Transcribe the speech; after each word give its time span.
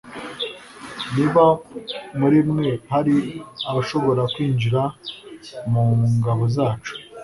niba 1.15 1.43
muri 2.19 2.39
mwe 2.51 2.69
hari 2.91 3.15
abashobora 3.69 4.21
kwinjira 4.33 4.81
mu 5.71 5.83
ngabo 6.19 6.43
zacu 6.55 6.93